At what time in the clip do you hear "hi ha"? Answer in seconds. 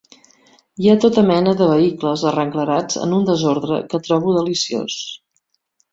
0.83-0.95